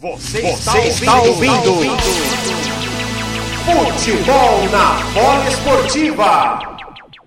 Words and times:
Você, 0.00 0.40
Você 0.42 0.78
está, 0.78 1.20
ouvindo, 1.22 1.70
ouvindo. 1.70 1.96
Futebol 3.64 4.68
na 4.70 5.02
bola 5.12 5.48
esportiva. 5.48 6.78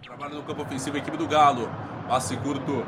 Trabalha 0.01 0.35
no 0.35 0.43
campo 0.43 0.61
ofensivo 0.61 0.95
a 0.95 0.99
equipe 0.99 1.17
do 1.17 1.27
Galo. 1.27 1.69
Passe 2.07 2.37
curto. 2.37 2.85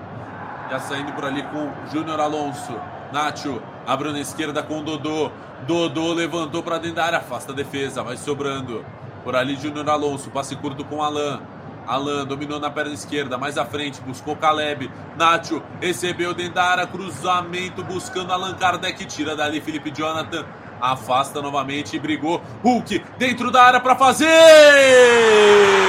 Já 0.71 0.79
saindo 0.79 1.11
por 1.11 1.25
ali 1.25 1.43
com 1.43 1.69
Júnior 1.91 2.21
Alonso. 2.21 2.73
Nacho 3.11 3.61
abriu 3.85 4.13
na 4.13 4.21
esquerda 4.21 4.63
com 4.63 4.81
Dodô. 4.81 5.29
Dodô 5.67 6.13
levantou 6.13 6.63
para 6.63 6.78
dentro 6.78 6.96
da 6.96 7.04
área. 7.04 7.18
Afasta 7.18 7.52
a 7.52 7.56
defesa. 7.56 8.02
Vai 8.02 8.15
sobrando. 8.15 8.86
Por 9.26 9.36
ali 9.36 9.58
Júnior 9.58 9.90
Alonso. 9.90 10.29
Passe 10.29 10.56
curto 10.56 10.86
com 10.86 11.04
Alain. 11.04 11.42
Alan 11.88 12.26
dominou 12.26 12.60
na 12.60 12.70
perna 12.70 12.94
esquerda, 12.94 13.38
mais 13.38 13.58
à 13.58 13.65
frente, 13.65 14.02
buscou 14.02 14.36
Caleb. 14.36 14.90
Nacho 15.18 15.62
recebeu 15.82 16.34
dentro 16.34 16.55
da 16.55 16.63
área, 16.63 16.88
cruzamento 16.88 17.84
buscando 17.84 18.32
Allan 18.32 18.54
Kardec, 18.55 19.05
tira 19.05 19.36
dali 19.36 19.62
Felipe 19.62 19.91
Jonathan. 19.91 20.46
Afasta 20.82 21.41
novamente 21.41 21.96
e 21.96 22.00
brigou. 22.00 22.41
Hulk 22.64 23.04
dentro 23.18 23.52
da 23.52 23.64
área 23.64 23.80
para 23.80 23.96
fazer! 23.96 25.83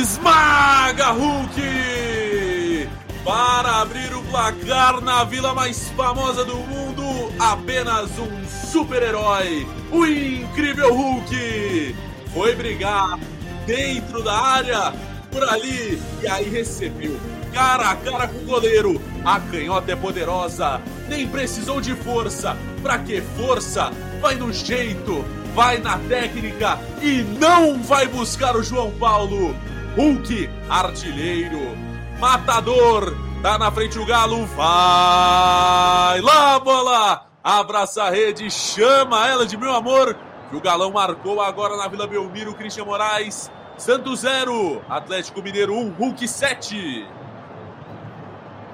Esmaga 0.00 1.10
Hulk! 1.10 2.88
Para 3.24 3.80
abrir 3.82 4.14
o 4.14 4.22
placar 4.22 5.00
na 5.00 5.24
vila 5.24 5.52
mais 5.54 5.88
famosa 5.90 6.44
do 6.44 6.56
mundo, 6.56 7.32
apenas 7.38 8.10
um 8.18 8.46
super-herói, 8.70 9.66
o 9.90 10.06
incrível 10.06 10.94
Hulk! 10.94 11.96
Foi 12.32 12.54
brigar 12.54 13.18
dentro 13.66 14.22
da 14.22 14.32
área, 14.32 14.92
por 15.30 15.42
ali, 15.48 16.00
e 16.22 16.28
aí 16.28 16.48
recebeu 16.48 17.18
cara 17.56 17.90
a 17.90 17.96
cara 17.96 18.28
com 18.28 18.38
o 18.40 18.44
goleiro. 18.44 19.00
A 19.24 19.40
canhota 19.40 19.90
é 19.90 19.96
poderosa, 19.96 20.80
nem 21.08 21.26
precisou 21.26 21.80
de 21.80 21.94
força. 21.94 22.54
Pra 22.82 22.98
que 22.98 23.22
força? 23.22 23.90
Vai 24.20 24.34
no 24.34 24.52
jeito, 24.52 25.24
vai 25.56 25.78
na 25.78 25.96
técnica 26.00 26.78
e 27.00 27.22
não 27.22 27.82
vai 27.82 28.06
buscar 28.06 28.54
o 28.56 28.62
João 28.62 28.90
Paulo. 28.98 29.56
Hulk, 29.96 30.50
artilheiro, 30.68 31.74
matador, 32.20 33.16
tá 33.42 33.56
na 33.56 33.72
frente 33.72 33.98
o 33.98 34.04
Galo, 34.04 34.44
vai 34.48 36.20
lá, 36.20 36.60
bola! 36.62 37.26
Abraça 37.42 38.02
a 38.02 38.10
rede, 38.10 38.50
chama 38.50 39.26
ela 39.26 39.46
de 39.46 39.56
meu 39.56 39.72
amor. 39.72 40.14
Que 40.50 40.56
o 40.56 40.60
Galão 40.60 40.92
marcou 40.92 41.40
agora 41.40 41.74
na 41.78 41.88
Vila 41.88 42.06
Belmiro, 42.06 42.52
Christian 42.52 42.84
Moraes. 42.84 43.50
Santos 43.78 44.20
0, 44.20 44.82
Atlético 44.90 45.40
Mineiro 45.40 45.74
1, 45.74 45.92
Hulk 45.92 46.28
7. 46.28 47.06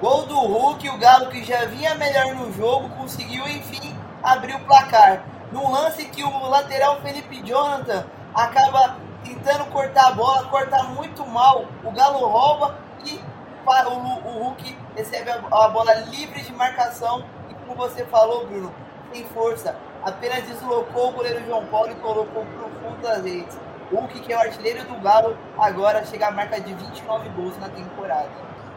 Gol 0.01 0.25
do 0.25 0.37
Hulk, 0.37 0.89
o 0.89 0.97
Galo 0.97 1.29
que 1.29 1.45
já 1.45 1.63
vinha 1.65 1.95
melhor 1.95 2.35
no 2.35 2.51
jogo, 2.51 2.89
conseguiu 2.89 3.47
enfim 3.47 3.95
abrir 4.21 4.55
o 4.55 4.59
placar. 4.65 5.32
Num 5.53 5.71
lance 5.71 6.03
que 6.05 6.23
o 6.23 6.49
lateral 6.49 6.99
Felipe 7.01 7.39
Jonathan 7.43 8.07
acaba 8.33 8.97
tentando 9.23 9.65
cortar 9.65 10.07
a 10.07 10.11
bola, 10.11 10.47
corta 10.49 10.81
muito 10.81 11.23
mal, 11.27 11.65
o 11.83 11.91
Galo 11.91 12.25
rouba 12.25 12.75
e 13.05 13.21
o, 13.65 14.29
Hulk 14.39 14.77
recebe 14.95 15.29
a, 15.29 15.67
bola 15.69 15.93
livre 16.09 16.41
de 16.41 16.51
marcação 16.53 17.23
e 17.51 17.53
como 17.53 17.75
você 17.75 18.03
falou, 18.05 18.47
Bruno, 18.47 18.73
tem 19.11 19.23
força. 19.25 19.77
Apenas 20.03 20.43
deslocou 20.43 21.09
o 21.09 21.11
goleiro 21.13 21.45
João 21.45 21.67
Paulo 21.67 21.91
e 21.91 21.95
colocou 21.95 22.43
pro 22.45 22.69
fundo 22.81 23.01
das 23.03 23.23
redes. 23.23 23.55
Hulk, 23.91 24.21
que 24.21 24.33
é 24.33 24.35
o 24.35 24.39
artilheiro 24.39 24.83
do 24.85 24.99
Galo, 25.01 25.37
agora 25.57 26.03
chega 26.03 26.29
à 26.29 26.31
marca 26.31 26.59
de 26.59 26.73
29 26.73 27.29
gols 27.29 27.55
na 27.59 27.69
temporada. 27.69 28.31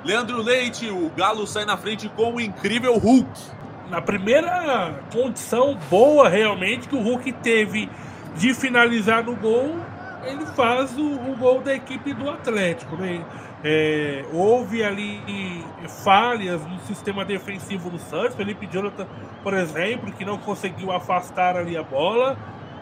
Leandro 0.04 0.42
Leite, 0.42 0.90
o 0.90 1.08
Galo 1.08 1.46
sai 1.46 1.64
na 1.64 1.78
frente 1.78 2.06
com 2.10 2.34
o 2.34 2.40
incrível 2.40 2.98
Hulk. 2.98 3.56
Na 3.90 4.00
primeira 4.00 5.00
condição 5.12 5.78
boa 5.88 6.28
realmente 6.28 6.88
que 6.88 6.96
o 6.96 7.00
Hulk 7.00 7.32
teve 7.34 7.88
de 8.36 8.52
finalizar 8.52 9.22
no 9.24 9.36
gol, 9.36 9.76
ele 10.24 10.44
faz 10.46 10.96
o, 10.98 11.04
o 11.04 11.36
gol 11.36 11.60
da 11.60 11.74
equipe 11.74 12.12
do 12.12 12.28
Atlético. 12.28 12.96
Né? 12.96 13.24
É, 13.64 14.24
houve 14.32 14.82
ali 14.82 15.64
falhas 16.04 16.60
no 16.66 16.78
sistema 16.80 17.24
defensivo 17.24 17.88
do 17.88 17.98
Santos. 17.98 18.34
Felipe 18.34 18.66
Jonathan, 18.66 19.06
por 19.42 19.54
exemplo, 19.54 20.12
que 20.12 20.24
não 20.24 20.38
conseguiu 20.38 20.90
afastar 20.90 21.56
ali 21.56 21.76
a 21.76 21.82
bola. 21.82 22.36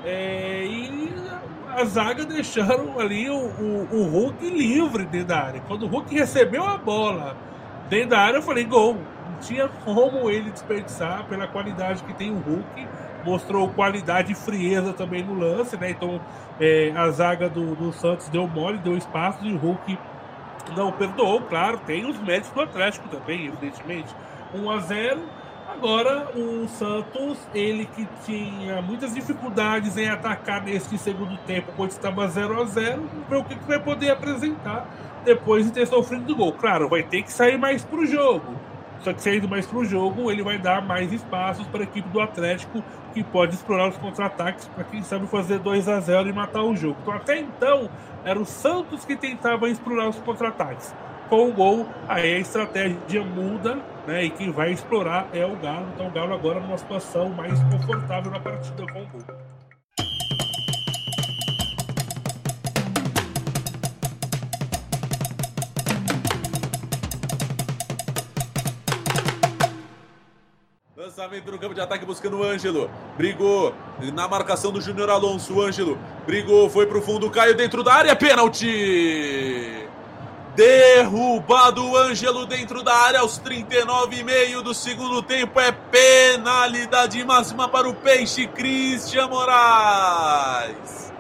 É, 0.05 0.65
e 0.67 1.13
a 1.77 1.85
zaga 1.85 2.25
deixaram 2.25 2.99
ali 2.99 3.29
o, 3.29 3.37
o, 3.37 3.89
o, 3.91 4.03
Hulk 4.09 4.49
livre 4.49 5.05
dentro 5.05 5.29
da 5.29 5.39
área. 5.39 5.61
Quando 5.67 5.85
o 5.85 5.89
Hulk 5.89 6.15
recebeu 6.15 6.65
a 6.65 6.77
bola 6.77 7.37
dentro 7.89 8.11
da 8.11 8.21
área, 8.21 8.39
eu 8.39 8.43
falei: 8.43 8.65
gol. 8.65 8.99
Não 9.35 9.41
tinha 9.41 9.69
como 9.85 10.31
ele 10.31 10.51
desperdiçar 10.51 11.25
pela 11.27 11.47
qualidade 11.49 12.03
que 12.05 12.15
tem 12.15 12.31
o 12.31 12.39
Hulk. 12.39 12.89
Mostrou 13.25 13.69
qualidade 13.71 14.33
e 14.33 14.35
frieza 14.35 14.93
também 14.93 15.25
no 15.25 15.35
lance, 15.35 15.77
né? 15.77 15.91
Então 15.91 16.21
é, 16.61 16.93
a 16.95 17.11
zaga 17.11 17.49
do, 17.49 17.75
do 17.75 17.93
Santos 17.93 18.29
deu 18.29 18.47
mole, 18.47 18.79
deu 18.79 18.97
espaço 18.97 19.45
e 19.45 19.53
o 19.53 19.57
Hulk 19.57 19.99
não 20.77 20.93
perdoou. 20.93 21.41
Claro, 21.43 21.79
tem 21.87 22.09
os 22.09 22.19
méritos 22.21 22.51
do 22.51 22.61
Atlético 22.61 23.09
também, 23.09 23.47
evidentemente. 23.47 24.15
1 24.55 24.71
a 24.71 24.79
0 24.79 25.21
Agora, 25.67 26.31
o 26.37 26.69
Santos, 26.69 27.39
ele 27.53 27.87
que 27.87 28.07
tinha 28.25 28.81
muitas 28.81 29.13
dificuldades 29.13 29.97
em 29.97 30.09
atacar 30.09 30.63
neste 30.63 30.97
segundo 30.97 31.37
tempo, 31.39 31.73
quando 31.75 31.91
estava 31.91 32.29
0 32.29 32.63
a 32.63 32.65
0 32.65 33.03
ver 33.29 33.37
o 33.37 33.45
que, 33.45 33.57
vai 33.67 33.81
poder 33.81 34.11
apresentar 34.11 34.87
depois 35.25 35.67
de 35.67 35.73
ter 35.73 35.87
sofrido 35.87 36.25
do 36.25 36.37
gol. 36.37 36.53
Claro, 36.53 36.89
vai 36.89 37.03
ter 37.03 37.23
que 37.23 37.33
sair 37.33 37.59
mais 37.59 37.85
para 37.85 37.99
o 37.99 38.07
jogo. 38.07 38.55
Só 39.05 39.13
que 39.13 39.23
saindo 39.23 39.47
mais 39.47 39.67
para 39.67 39.79
o 39.79 39.85
jogo, 39.85 40.31
ele 40.31 40.43
vai 40.43 40.59
dar 40.59 40.81
mais 40.81 41.13
espaços 41.13 41.67
para 41.67 41.81
a 41.81 41.83
equipe 41.85 42.09
do 42.09 42.21
Atlético, 42.21 42.83
que 43.13 43.23
pode 43.23 43.55
explorar 43.55 43.89
os 43.89 43.99
contra-ataques 43.99 44.67
para 44.69 44.83
quem 44.85 45.03
sabe 45.03 45.27
fazer 45.27 45.59
2 45.59 45.89
a 45.89 46.01
0 46.01 46.29
e 46.29 46.33
matar 46.33 46.63
o 46.63 46.75
jogo. 46.75 46.97
Então, 47.03 47.15
até 47.15 47.39
então, 47.39 47.91
era 48.25 48.41
o 48.41 48.47
Santos 48.47 49.05
que 49.05 49.15
tentava 49.15 49.69
explorar 49.69 50.09
os 50.09 50.17
contra-ataques 50.17 50.95
com 51.29 51.49
o 51.49 51.53
gol, 51.53 51.87
aí 52.09 52.37
a 52.37 52.39
estratégia 52.39 53.25
muda, 53.25 53.79
né? 54.07 54.25
E 54.25 54.31
quem 54.31 54.51
vai 54.51 54.73
explorar 54.73 55.29
é 55.33 55.45
o 55.45 55.57
Galo. 55.57 55.87
Então 55.95 56.07
o 56.07 56.11
Galo 56.11 56.35
agora 56.35 56.61
numa 56.61 56.79
situação 56.79 57.29
mais 57.31 57.59
confortável 57.65 58.31
na 58.31 58.41
partida 58.41 58.87
com 58.93 59.03
o 59.03 59.07
gol. 59.07 59.54
Lançamento 71.17 71.53
no 71.53 71.59
campo 71.61 71.75
de 71.75 71.81
ataque 71.81 72.05
buscando 72.05 72.41
o 72.41 72.43
Ângelo. 72.43 72.91
Brigou 73.17 73.73
na 74.13 74.27
marcação 74.27 74.73
do 74.73 74.81
Júnior 74.81 75.09
Alonso. 75.09 75.55
O 75.55 75.63
Ângelo 75.63 75.97
brigou, 76.27 76.69
foi 76.69 76.87
pro 76.87 77.01
fundo, 77.01 77.31
caiu 77.31 77.55
dentro 77.55 77.85
da 77.85 77.95
área. 77.95 78.17
Pênalti! 78.17 79.89
Derrubado 80.57 81.89
o 81.89 81.97
Ângelo 81.97 82.45
dentro 82.47 82.83
da 82.83 82.93
área 82.97 83.21
aos 83.21 83.39
39,5 83.39 84.61
do 84.61 84.75
segundo 84.75 85.23
tempo. 85.23 85.61
É 85.61 85.71
penalidade 85.71 87.25
máxima 87.25 87.69
para 87.69 87.89
o 87.89 87.95
Peixe 87.95 88.49
Cristian 88.49 89.29
Moraes. 89.29 91.13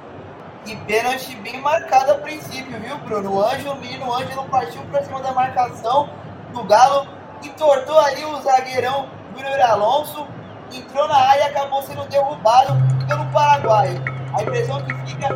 E 0.67 0.75
pênalti 0.75 1.37
bem 1.37 1.61
marcado 1.61 2.11
a 2.11 2.15
princípio, 2.17 2.81
viu, 2.81 2.99
Bruno? 2.99 3.35
O 3.35 3.41
Ângelo, 3.41 3.77
o 3.77 4.09
o 4.09 4.13
Ângelo 4.13 4.45
partiu 4.47 4.83
para 4.91 5.05
cima 5.05 5.21
da 5.21 5.31
marcação 5.31 6.11
do 6.53 6.65
Galo, 6.65 7.07
entortou 7.45 8.01
ali 8.01 8.25
o 8.25 8.43
zagueirão 8.43 9.14
Júnior 9.37 9.61
Alonso, 9.61 10.27
entrou 10.73 11.09
na 11.09 11.17
área 11.17 11.43
e 11.43 11.47
acabou 11.49 11.83
sendo 11.83 12.05
derrubado 12.09 12.75
pelo 13.07 13.25
Paraguai. 13.27 14.01
A 14.37 14.43
impressão 14.43 14.83
que 14.83 14.95
fica 15.07 15.29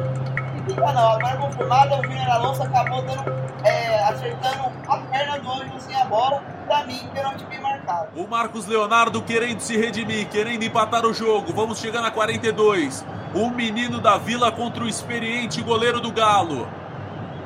fica 0.69 0.93
não. 0.93 1.13
Agora 1.13 1.37
confirmada, 1.37 1.99
o 1.99 2.03
Júnior 2.05 2.31
Alonso 2.31 2.63
acabou 2.63 3.03
dando, 3.03 3.25
é, 3.65 4.05
acertando 4.05 4.73
a 4.89 4.97
perna 4.99 5.39
do 5.39 5.51
Ângelo 5.51 5.81
sem 5.81 5.95
a 5.95 6.05
bola. 6.05 6.43
Pra 6.67 6.85
mim, 6.85 7.09
pênalti 7.15 7.45
bem 7.45 7.61
marcado. 7.61 8.09
O 8.15 8.29
Marcos 8.29 8.67
Leonardo 8.67 9.23
querendo 9.23 9.61
se 9.61 9.77
redimir, 9.77 10.29
querendo 10.29 10.63
empatar 10.63 11.07
o 11.07 11.15
jogo. 11.15 11.53
Vamos 11.53 11.79
chegar 11.79 12.03
na 12.03 12.11
42. 12.11 13.05
O 13.35 13.51
menino 13.51 14.01
da 14.01 14.19
Vila 14.19 14.53
contra 14.53 14.85
o 14.85 14.89
experiente 14.89 15.63
goleiro 15.63 16.01
do 16.01 16.13
Galo, 16.13 16.69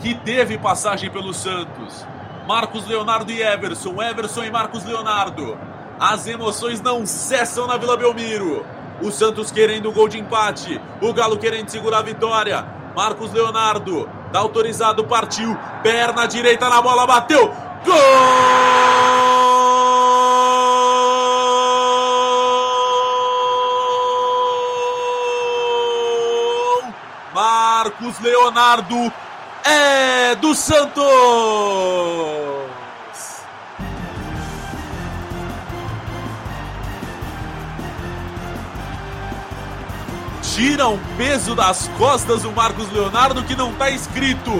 que 0.00 0.14
teve 0.14 0.58
passagem 0.58 1.10
pelo 1.10 1.32
Santos. 1.32 2.06
Marcos 2.46 2.86
Leonardo 2.86 3.30
e 3.30 3.40
Everson, 3.40 4.02
Everson 4.02 4.44
e 4.44 4.50
Marcos 4.50 4.84
Leonardo. 4.84 5.56
As 5.98 6.26
emoções 6.26 6.80
não 6.80 7.06
cessam 7.06 7.66
na 7.66 7.76
Vila 7.76 7.96
Belmiro. 7.96 8.64
O 9.00 9.10
Santos 9.10 9.50
querendo 9.50 9.88
o 9.88 9.92
gol 9.92 10.08
de 10.08 10.18
empate. 10.18 10.80
O 11.00 11.12
Galo 11.12 11.38
querendo 11.38 11.68
segurar 11.68 11.98
a 11.98 12.02
vitória. 12.02 12.64
Marcos 12.94 13.32
Leonardo, 13.32 14.08
tá 14.32 14.38
autorizado, 14.38 15.04
partiu. 15.04 15.56
Perna 15.82 16.26
direita 16.26 16.68
na 16.68 16.80
bola, 16.82 17.06
bateu. 17.06 17.48
Gol! 17.84 17.94
Marcos 27.34 28.20
Leonardo 28.20 29.12
é 29.64 30.34
do 30.36 30.54
Santos! 30.54 31.02
Tira 40.54 40.86
um 40.86 40.98
peso 41.16 41.54
das 41.54 41.88
costas 41.96 42.42
do 42.42 42.52
Marcos 42.52 42.90
Leonardo 42.92 43.42
que 43.42 43.56
não 43.56 43.70
está 43.72 43.90
escrito. 43.90 44.50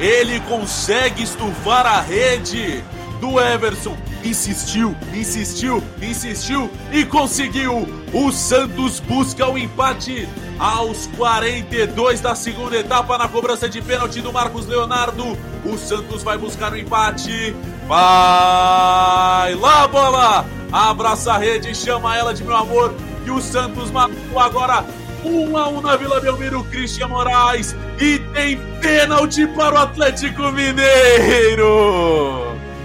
Ele 0.00 0.40
consegue 0.40 1.22
estufar 1.22 1.86
a 1.86 2.00
rede 2.00 2.82
do 3.20 3.38
Everson. 3.38 3.96
Insistiu, 4.24 4.96
insistiu, 5.12 5.82
insistiu 6.00 6.70
e 6.90 7.04
conseguiu. 7.04 7.86
O 8.12 8.32
Santos 8.32 8.98
busca 9.00 9.46
o 9.48 9.58
empate 9.58 10.26
aos 10.58 11.06
42 11.18 12.20
da 12.20 12.34
segunda 12.34 12.76
etapa 12.76 13.18
na 13.18 13.28
cobrança 13.28 13.68
de 13.68 13.82
pênalti 13.82 14.22
do 14.22 14.32
Marcos 14.32 14.66
Leonardo. 14.66 15.36
O 15.64 15.76
Santos 15.76 16.22
vai 16.22 16.38
buscar 16.38 16.72
o 16.72 16.78
empate. 16.78 17.54
Vai 17.86 19.54
lá, 19.54 19.86
bola! 19.86 20.46
Abraça 20.72 21.34
a 21.34 21.38
rede, 21.38 21.74
chama 21.74 22.16
ela 22.16 22.32
de 22.32 22.42
meu 22.42 22.56
amor. 22.56 22.94
E 23.26 23.30
o 23.30 23.40
Santos 23.40 23.90
matou 23.90 24.38
agora 24.38 24.84
1 25.24 25.56
a 25.56 25.68
1 25.68 25.80
na 25.80 25.96
Vila 25.96 26.20
Belmiro, 26.20 26.64
Christian 26.64 27.08
Moraes. 27.08 27.74
E 28.00 28.18
tem 28.34 28.58
pênalti 28.80 29.46
para 29.48 29.74
o 29.74 29.78
Atlético 29.78 30.50
Mineiro. 30.50 31.64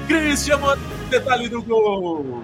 Christian 0.07 0.57
Moraes, 0.57 0.81
detalhe 1.09 1.49
do 1.49 1.63
gol. 1.63 2.43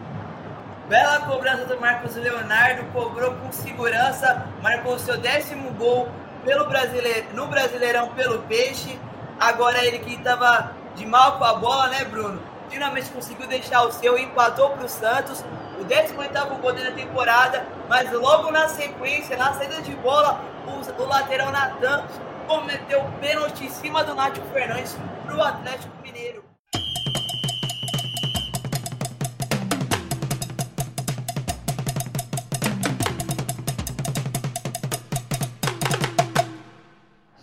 Bela 0.89 1.19
cobrança 1.21 1.65
do 1.65 1.79
Marcos 1.79 2.15
Leonardo, 2.15 2.83
cobrou 2.91 3.31
com 3.35 3.51
segurança, 3.51 4.45
marcou 4.61 4.99
seu 4.99 5.17
décimo 5.17 5.71
gol 5.71 6.09
pelo 6.43 6.67
brasileiro, 6.67 7.27
no 7.33 7.47
Brasileirão 7.47 8.09
pelo 8.09 8.39
Peixe. 8.39 8.99
Agora 9.39 9.83
ele 9.85 9.99
que 9.99 10.13
estava 10.13 10.73
de 10.95 11.05
mal 11.05 11.37
com 11.37 11.45
a 11.45 11.53
bola, 11.53 11.87
né, 11.87 12.03
Bruno? 12.05 12.41
Finalmente 12.69 13.09
conseguiu 13.11 13.47
deixar 13.47 13.83
o 13.83 13.91
seu, 13.91 14.17
empatou 14.17 14.71
para 14.71 14.85
o 14.85 14.89
Santos 14.89 15.43
o 15.83 15.85
18 15.85 16.61
gol 16.61 16.73
da 16.73 16.91
temporada, 16.91 17.65
mas 17.89 18.09
logo 18.11 18.49
na 18.51 18.69
sequência, 18.69 19.35
na 19.35 19.53
saída 19.53 19.81
de 19.81 19.93
bola, 19.97 20.41
o, 20.65 21.01
o 21.01 21.05
lateral 21.05 21.51
Natan 21.51 22.05
cometeu 22.47 23.03
pênalti 23.19 23.65
em 23.65 23.69
cima 23.69 24.03
do 24.03 24.15
Nátio 24.15 24.43
Fernandes 24.53 24.97
para 25.25 25.35
o 25.35 25.43
Atlético 25.43 25.93
Mineiro. 26.01 26.43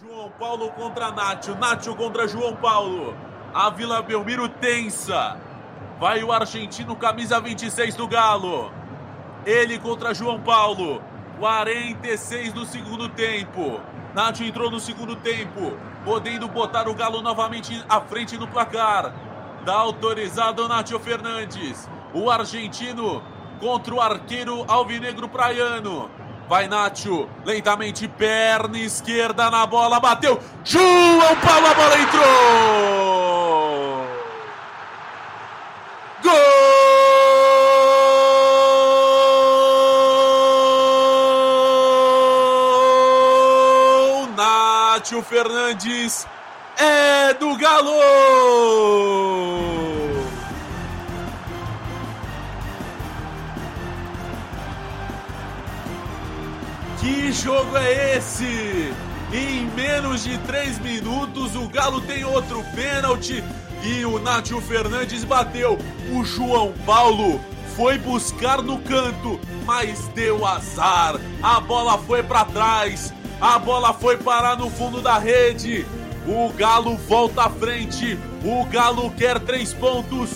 João 0.00 0.30
Paulo 0.38 0.70
contra 0.72 1.10
Nátio, 1.10 1.54
Nátio 1.56 1.94
contra 1.94 2.26
João 2.26 2.56
Paulo. 2.56 3.14
A 3.52 3.68
Vila 3.68 4.00
Belmiro 4.00 4.48
tensa. 4.48 5.49
Vai 6.00 6.24
o 6.24 6.32
argentino, 6.32 6.96
camisa 6.96 7.38
26 7.38 7.94
do 7.94 8.08
Galo. 8.08 8.72
Ele 9.44 9.78
contra 9.78 10.14
João 10.14 10.40
Paulo. 10.40 11.02
46 11.38 12.54
do 12.54 12.64
segundo 12.64 13.06
tempo. 13.10 13.78
Nath 14.14 14.40
entrou 14.40 14.70
no 14.70 14.80
segundo 14.80 15.14
tempo, 15.16 15.76
podendo 16.02 16.48
botar 16.48 16.88
o 16.88 16.94
Galo 16.94 17.20
novamente 17.20 17.84
à 17.86 18.00
frente 18.00 18.38
no 18.38 18.48
placar. 18.48 19.12
Dá 19.62 19.74
autorizado 19.74 20.66
Nátio 20.66 20.98
Fernandes. 20.98 21.86
O 22.14 22.30
argentino 22.30 23.22
contra 23.60 23.94
o 23.94 24.00
arqueiro 24.00 24.64
alvinegro 24.68 25.28
praiano. 25.28 26.10
Vai 26.48 26.66
Nacho, 26.66 27.28
lentamente, 27.44 28.08
perna 28.08 28.78
esquerda 28.78 29.50
na 29.50 29.66
bola, 29.66 30.00
bateu. 30.00 30.40
João 30.64 31.36
Paulo, 31.44 31.66
a 31.66 31.74
bola 31.74 31.98
entrou! 31.98 33.09
Fernandes 45.30 46.26
é 46.76 47.32
do 47.34 47.56
Galo! 47.56 48.00
Que 56.98 57.30
jogo 57.30 57.76
é 57.76 58.16
esse? 58.16 58.92
Em 59.32 59.66
menos 59.76 60.24
de 60.24 60.36
três 60.38 60.80
minutos, 60.80 61.54
o 61.54 61.68
Galo 61.68 62.00
tem 62.00 62.24
outro 62.24 62.64
pênalti 62.74 63.44
e 63.84 64.04
o 64.04 64.18
Nátio 64.18 64.60
Fernandes 64.60 65.22
bateu. 65.22 65.78
O 66.12 66.24
João 66.24 66.72
Paulo 66.84 67.40
foi 67.76 67.98
buscar 67.98 68.60
no 68.60 68.80
canto, 68.80 69.38
mas 69.64 70.08
deu 70.08 70.44
azar. 70.44 71.20
A 71.40 71.60
bola 71.60 71.96
foi 71.98 72.20
para 72.20 72.44
trás. 72.46 73.14
A 73.40 73.58
bola 73.58 73.94
foi 73.94 74.18
parar 74.18 74.56
no 74.56 74.68
fundo 74.68 75.00
da 75.00 75.18
rede. 75.18 75.86
O 76.26 76.52
Galo 76.52 76.96
volta 76.96 77.44
à 77.44 77.50
frente. 77.50 78.18
O 78.44 78.64
Galo 78.66 79.10
quer 79.12 79.38
três 79.40 79.72
pontos. 79.72 80.30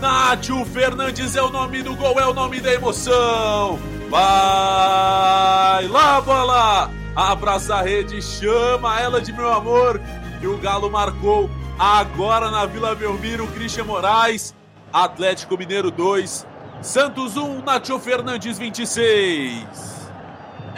Nátio 0.00 0.64
Fernandes 0.66 1.36
é 1.36 1.42
o 1.42 1.50
nome 1.50 1.82
do 1.82 1.94
gol, 1.94 2.18
é 2.20 2.26
o 2.26 2.34
nome 2.34 2.60
da 2.60 2.72
emoção. 2.72 3.78
Vai 4.08 5.88
lá, 5.88 6.20
bola! 6.20 6.90
Abraça 7.14 7.76
a 7.76 7.82
rede, 7.82 8.22
chama 8.22 8.98
ela 9.00 9.20
de 9.20 9.32
meu 9.32 9.52
amor. 9.52 10.00
E 10.40 10.46
o 10.46 10.56
Galo 10.58 10.90
marcou 10.90 11.50
agora 11.78 12.50
na 12.50 12.66
Vila 12.66 12.94
Belmiro, 12.94 13.46
Christian 13.48 13.84
Moraes. 13.84 14.54
Atlético 14.92 15.56
Mineiro 15.56 15.90
2, 15.90 16.46
Santos 16.82 17.36
1, 17.36 17.62
Nátio 17.62 17.98
Fernandes 18.00 18.58
26. 18.58 19.99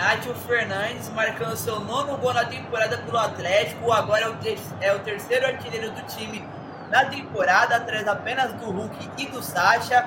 Nátio 0.02 0.34
Fernandes 0.34 1.08
marcando 1.10 1.56
seu 1.56 1.78
nono 1.78 2.16
gol 2.16 2.34
na 2.34 2.44
temporada 2.44 2.98
pelo 2.98 3.16
Atlético. 3.16 3.92
Agora 3.92 4.24
é 4.24 4.28
o, 4.28 4.36
é 4.80 4.92
o 4.92 4.98
terceiro 4.98 5.46
artilheiro 5.46 5.92
do 5.92 6.02
time 6.08 6.44
na 6.90 7.04
temporada, 7.04 7.76
atrás 7.76 8.08
apenas 8.08 8.52
do 8.54 8.68
Hulk 8.68 9.10
e 9.16 9.26
do 9.26 9.40
Sacha. 9.40 10.04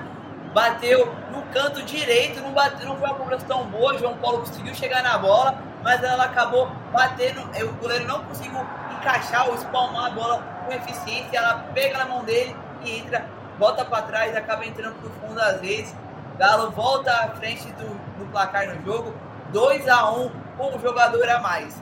Bateu 0.53 1.15
no 1.31 1.43
canto 1.43 1.81
direito, 1.83 2.41
não, 2.41 2.51
não 2.51 2.97
foi 2.97 3.07
uma 3.07 3.15
cobrança 3.15 3.45
tão 3.45 3.67
boa. 3.67 3.97
João 3.97 4.17
Paulo 4.17 4.39
conseguiu 4.39 4.75
chegar 4.75 5.01
na 5.01 5.17
bola, 5.17 5.57
mas 5.81 6.03
ela 6.03 6.25
acabou 6.25 6.69
batendo. 6.91 7.39
O 7.63 7.73
goleiro 7.75 8.05
não 8.05 8.21
conseguiu 8.25 8.67
encaixar 8.99 9.47
ou 9.47 9.55
espalmar 9.55 10.07
a 10.07 10.09
bola 10.09 10.43
com 10.65 10.73
eficiência. 10.73 11.37
Ela 11.37 11.67
pega 11.73 11.99
na 11.99 12.05
mão 12.05 12.21
dele 12.25 12.53
e 12.83 12.99
entra, 12.99 13.25
volta 13.57 13.85
para 13.85 14.01
trás, 14.01 14.35
acaba 14.35 14.65
entrando 14.65 14.95
pro 14.95 15.09
fundo 15.21 15.39
às 15.39 15.61
vezes. 15.61 15.95
Galo 16.37 16.69
volta 16.71 17.13
à 17.13 17.29
frente 17.29 17.65
do, 17.71 17.87
do 18.19 18.29
placar 18.29 18.67
no 18.67 18.83
jogo, 18.83 19.13
2 19.55 19.88
a 19.88 20.12
1 20.12 20.29
com 20.57 20.75
um 20.75 20.81
jogador 20.81 21.29
a 21.29 21.39
mais. 21.39 21.81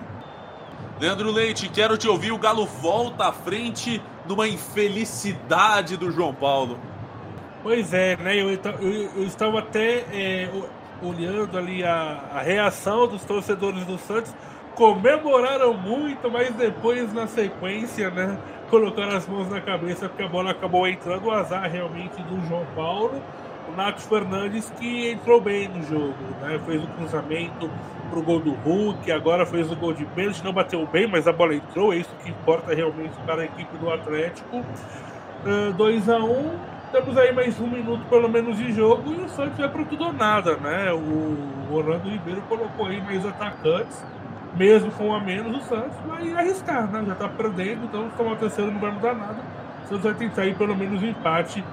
Leandro 1.00 1.32
Leite, 1.32 1.68
quero 1.68 1.98
te 1.98 2.08
ouvir. 2.08 2.32
O 2.32 2.38
Galo 2.38 2.68
volta 2.68 3.30
à 3.30 3.34
frente 3.34 4.00
numa 4.28 4.48
infelicidade 4.48 5.98
do 5.98 6.12
João 6.12 6.36
Paulo. 6.36 6.80
Pois 7.64 7.92
é, 7.92 8.16
né? 8.18 8.40
Eu, 8.40 8.52
eu, 8.52 9.12
eu 9.16 9.24
estava 9.24 9.58
até 9.58 10.06
é, 10.14 10.50
olhando 11.02 11.58
ali 11.58 11.84
a, 11.84 12.20
a, 12.36 12.42
reação 12.44 13.08
dos 13.08 13.26
torcedores 13.26 13.84
do 13.86 13.98
Santos. 13.98 14.32
Comemoraram 14.76 15.74
muito, 15.74 16.30
mas 16.30 16.54
depois, 16.54 17.12
na 17.12 17.26
sequência, 17.26 18.12
né? 18.12 18.38
Colocaram 18.70 19.18
as 19.18 19.28
mãos 19.28 19.50
na 19.50 19.60
cabeça 19.60 20.08
porque 20.08 20.22
a 20.22 20.28
bola 20.28 20.52
acabou 20.52 20.88
entrando. 20.88 21.26
O 21.26 21.32
azar 21.32 21.68
realmente 21.72 22.22
do 22.22 22.48
João 22.48 22.68
Paulo. 22.76 23.20
O 23.68 23.76
Nath 23.76 24.00
Fernandes 24.00 24.70
que 24.80 25.12
entrou 25.12 25.40
bem 25.40 25.68
no 25.68 25.84
jogo, 25.84 26.16
né? 26.42 26.60
Fez 26.66 26.84
o 26.84 26.88
cruzamento 26.88 27.70
pro 28.10 28.22
gol 28.22 28.40
do 28.40 28.52
Hulk, 28.52 29.12
agora 29.12 29.46
fez 29.46 29.72
o 29.72 29.76
gol 29.76 29.94
de 29.94 30.06
pênalti, 30.06 30.44
não 30.44 30.54
bateu 30.54 30.86
bem, 30.86 31.08
mas 31.08 31.28
a 31.28 31.34
bola 31.34 31.56
entrou, 31.56 31.92
é 31.94 31.98
isso 31.98 32.12
que 32.24 32.30
importa 32.30 32.74
realmente 32.76 33.16
para 33.26 33.42
a 33.42 33.46
equipe 33.46 33.76
do 33.78 33.92
Atlético. 33.92 34.64
2 35.76 36.08
uh, 36.08 36.12
a 36.12 36.18
1 36.20 36.32
um, 36.32 36.60
temos 36.92 37.18
aí 37.18 37.34
mais 37.34 37.60
um 37.60 37.68
minuto 37.68 38.06
pelo 38.08 38.30
menos 38.30 38.58
de 38.58 38.72
jogo 38.72 39.12
e 39.12 39.22
o 39.22 39.28
Santos 39.30 39.60
é 39.60 39.68
para 39.68 39.84
tudo 39.84 40.06
ou 40.06 40.14
nada, 40.14 40.56
né? 40.58 40.94
O 40.94 41.76
Orlando 41.76 42.08
Ribeiro 42.08 42.42
colocou 42.44 42.86
aí 42.86 43.02
mais 43.02 43.26
atacantes, 43.26 44.06
mesmo 44.56 44.92
com 44.92 45.14
a 45.14 45.20
menos, 45.20 45.58
o 45.58 45.62
Santos 45.68 45.98
vai 46.06 46.32
arriscar, 46.34 46.88
né? 46.92 47.04
Já 47.08 47.16
tá 47.16 47.28
perdendo, 47.28 47.86
então 47.86 48.10
tomar 48.16 48.34
o 48.34 48.36
terceiro 48.36 48.72
não 48.72 48.80
vai 48.80 48.92
mudar 48.92 49.16
nada. 49.16 49.40
O 49.84 49.88
Santos 49.88 50.04
vai 50.04 50.14
tentar 50.14 50.44
aí 50.44 50.54
pelo 50.54 50.76
menos 50.76 51.02
um 51.02 51.08
empate 51.08 51.64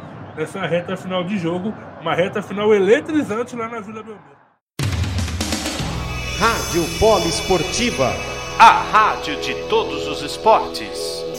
nessa 0.40 0.66
reta 0.66 0.97
final 0.97 1.23
de 1.23 1.38
jogo, 1.38 1.75
uma 2.00 2.14
reta 2.14 2.40
final 2.40 2.75
eletrizante 2.75 3.54
lá 3.54 3.68
na 3.68 3.80
Vila 3.80 4.02
Belmiro. 4.02 4.40
Rádio 6.38 6.82
Polo 6.99 7.26
Esportiva 7.26 8.11
a 8.59 8.82
rádio 8.90 9.38
de 9.40 9.54
todos 9.68 10.06
os 10.06 10.23
esportes. 10.23 11.29